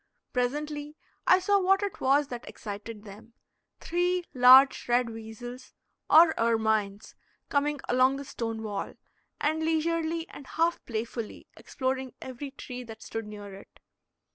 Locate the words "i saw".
1.27-1.59